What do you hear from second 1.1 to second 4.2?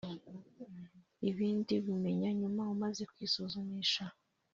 ibindi ubimenya nyuma umaze kwisuzumisha